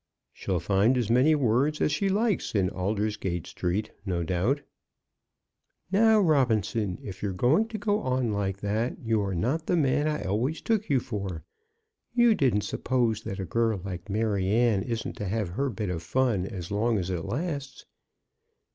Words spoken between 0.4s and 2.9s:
find as many words as she likes in